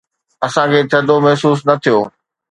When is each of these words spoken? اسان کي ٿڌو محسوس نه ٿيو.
اسان 0.47 0.67
کي 0.73 0.79
ٿڌو 0.91 1.15
محسوس 1.25 1.59
نه 1.67 1.75
ٿيو. 1.83 1.99